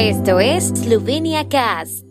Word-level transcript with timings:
Esto 0.00 0.38
es 0.38 0.68
Slovenia 0.68 1.48
Cast. 1.48 2.04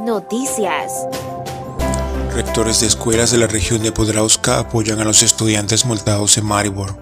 Noticias. 0.00 0.90
Rectores 2.34 2.80
de 2.80 2.86
escuelas 2.86 3.30
de 3.30 3.36
la 3.36 3.46
región 3.46 3.82
de 3.82 3.92
Podravska 3.92 4.60
apoyan 4.60 5.00
a 5.00 5.04
los 5.04 5.22
estudiantes 5.22 5.84
multados 5.84 6.38
en 6.38 6.46
Maribor. 6.46 6.96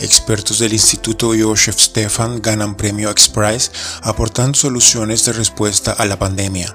Expertos 0.00 0.60
del 0.60 0.72
Instituto 0.72 1.32
Josef 1.38 1.78
Stefan 1.78 2.40
ganan 2.40 2.76
premio 2.76 3.10
X-Prize 3.10 3.72
aportando 4.04 4.56
soluciones 4.56 5.26
de 5.26 5.34
respuesta 5.34 5.92
a 5.92 6.06
la 6.06 6.18
pandemia. 6.18 6.74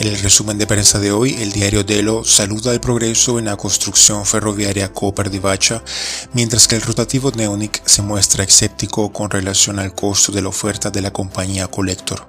En 0.00 0.06
el 0.06 0.18
resumen 0.18 0.56
de 0.56 0.66
prensa 0.66 0.98
de 0.98 1.12
hoy, 1.12 1.34
el 1.42 1.52
diario 1.52 1.84
Delo 1.84 2.24
saluda 2.24 2.72
el 2.72 2.80
progreso 2.80 3.38
en 3.38 3.44
la 3.44 3.58
construcción 3.58 4.24
ferroviaria 4.24 4.94
Koper 4.94 5.28
Divacha, 5.28 5.82
mientras 6.32 6.66
que 6.66 6.76
el 6.76 6.80
rotativo 6.80 7.30
Neonic 7.32 7.86
se 7.86 8.00
muestra 8.00 8.44
escéptico 8.44 9.12
con 9.12 9.28
relación 9.28 9.78
al 9.78 9.94
costo 9.94 10.32
de 10.32 10.40
la 10.40 10.48
oferta 10.48 10.90
de 10.90 11.02
la 11.02 11.12
compañía 11.12 11.66
Collector. 11.66 12.26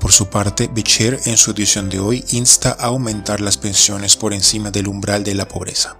Por 0.00 0.10
su 0.10 0.26
parte, 0.26 0.68
Becher 0.74 1.20
en 1.26 1.36
su 1.36 1.52
edición 1.52 1.88
de 1.88 2.00
hoy 2.00 2.24
insta 2.32 2.76
a 2.80 2.86
aumentar 2.86 3.40
las 3.40 3.58
pensiones 3.58 4.16
por 4.16 4.32
encima 4.32 4.72
del 4.72 4.88
umbral 4.88 5.22
de 5.22 5.36
la 5.36 5.46
pobreza. 5.46 5.96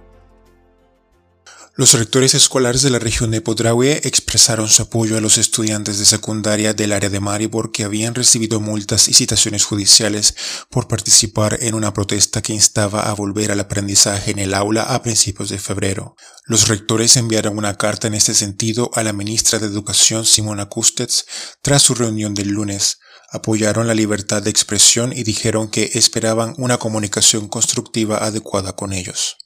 Los 1.77 1.91
rectores 1.91 2.33
escolares 2.35 2.83
de 2.83 2.89
la 2.89 2.99
región 2.99 3.31
de 3.31 3.41
Podravie 3.41 3.99
expresaron 4.05 4.69
su 4.69 4.83
apoyo 4.83 5.17
a 5.17 5.21
los 5.21 5.37
estudiantes 5.37 5.99
de 5.99 6.05
secundaria 6.05 6.73
del 6.73 6.93
área 6.93 7.09
de 7.09 7.19
Maribor 7.19 7.73
que 7.73 7.83
habían 7.83 8.15
recibido 8.15 8.61
multas 8.61 9.09
y 9.09 9.13
citaciones 9.13 9.65
judiciales 9.65 10.35
por 10.69 10.87
participar 10.87 11.57
en 11.59 11.75
una 11.75 11.91
protesta 11.91 12.41
que 12.41 12.53
instaba 12.53 13.09
a 13.09 13.13
volver 13.13 13.51
al 13.51 13.59
aprendizaje 13.59 14.31
en 14.31 14.39
el 14.39 14.53
aula 14.53 14.83
a 14.83 15.03
principios 15.03 15.49
de 15.49 15.59
febrero. 15.59 16.15
Los 16.45 16.69
rectores 16.69 17.17
enviaron 17.17 17.57
una 17.57 17.75
carta 17.75 18.07
en 18.07 18.13
este 18.13 18.33
sentido 18.33 18.89
a 18.93 19.03
la 19.03 19.11
ministra 19.11 19.59
de 19.59 19.67
Educación 19.67 20.23
Simona 20.23 20.67
Kustets 20.67 21.25
tras 21.61 21.81
su 21.81 21.93
reunión 21.93 22.35
del 22.35 22.51
lunes 22.51 22.99
apoyaron 23.31 23.87
la 23.87 23.95
libertad 23.95 24.41
de 24.41 24.49
expresión 24.49 25.11
y 25.11 25.23
dijeron 25.23 25.67
que 25.67 25.91
esperaban 25.95 26.53
una 26.57 26.77
comunicación 26.77 27.49
constructiva 27.49 28.19
adecuada 28.19 28.77
con 28.77 28.93
ellos. 28.93 29.44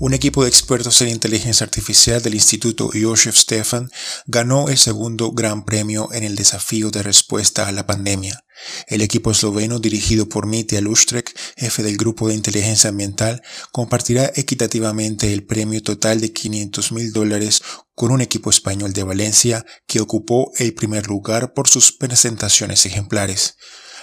Un 0.00 0.14
equipo 0.14 0.44
de 0.44 0.48
expertos 0.48 1.02
en 1.02 1.08
inteligencia 1.08 1.64
artificial 1.64 2.22
del 2.22 2.34
Instituto 2.34 2.88
Josef 2.94 3.36
Stefan 3.36 3.90
ganó 4.26 4.68
el 4.68 4.78
segundo 4.78 5.32
gran 5.32 5.64
premio 5.64 6.12
en 6.12 6.22
el 6.22 6.36
desafío 6.36 6.92
de 6.92 7.02
respuesta 7.02 7.66
a 7.66 7.72
la 7.72 7.84
pandemia. 7.84 8.44
El 8.86 9.02
equipo 9.02 9.32
esloveno 9.32 9.80
dirigido 9.80 10.28
por 10.28 10.46
Mitja 10.46 10.80
Lustrek, 10.80 11.36
jefe 11.56 11.82
del 11.82 11.96
grupo 11.96 12.28
de 12.28 12.34
inteligencia 12.34 12.90
ambiental, 12.90 13.42
compartirá 13.72 14.30
equitativamente 14.36 15.32
el 15.32 15.44
premio 15.44 15.82
total 15.82 16.20
de 16.20 16.32
500 16.32 16.92
mil 16.92 17.12
dólares 17.12 17.60
con 17.96 18.12
un 18.12 18.20
equipo 18.20 18.50
español 18.50 18.92
de 18.92 19.02
Valencia 19.02 19.66
que 19.88 20.00
ocupó 20.00 20.52
el 20.58 20.74
primer 20.74 21.08
lugar 21.08 21.54
por 21.54 21.66
sus 21.66 21.90
presentaciones 21.90 22.86
ejemplares. 22.86 23.56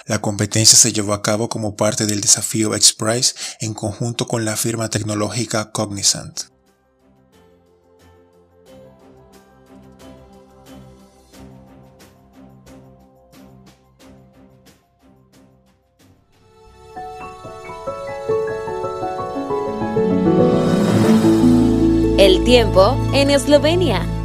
La 0.06 0.20
competencia 0.20 0.78
se 0.78 0.92
llevó 0.92 1.14
a 1.14 1.22
cabo 1.22 1.48
como 1.48 1.74
parte 1.74 2.06
del 2.06 2.20
desafío 2.20 2.74
X-Prize 2.76 3.34
en 3.60 3.74
conjunto 3.74 4.28
con 4.28 4.44
la 4.44 4.56
firma 4.56 4.88
tecnológica 4.88 5.72
Cognizant. 5.72 6.42
El 22.18 22.44
tiempo 22.44 22.96
en 23.12 23.30
Eslovenia. 23.30 24.15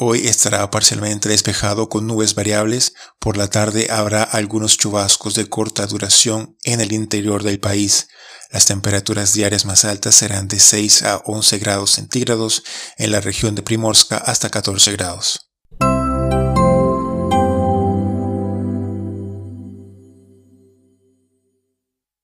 Hoy 0.00 0.28
estará 0.28 0.70
parcialmente 0.70 1.28
despejado 1.28 1.88
con 1.88 2.06
nubes 2.06 2.36
variables. 2.36 2.94
Por 3.18 3.36
la 3.36 3.50
tarde 3.50 3.88
habrá 3.90 4.22
algunos 4.22 4.78
chubascos 4.78 5.34
de 5.34 5.48
corta 5.48 5.84
duración 5.88 6.56
en 6.62 6.80
el 6.80 6.92
interior 6.92 7.42
del 7.42 7.58
país. 7.58 8.06
Las 8.52 8.66
temperaturas 8.66 9.32
diarias 9.32 9.64
más 9.64 9.84
altas 9.84 10.14
serán 10.14 10.46
de 10.46 10.60
6 10.60 11.02
a 11.02 11.16
11 11.24 11.58
grados 11.58 11.90
centígrados 11.90 12.62
en 12.96 13.10
la 13.10 13.20
región 13.20 13.56
de 13.56 13.64
Primorska 13.64 14.18
hasta 14.18 14.50
14 14.50 14.92
grados. 14.92 15.47